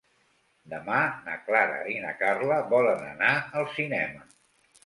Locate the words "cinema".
3.79-4.27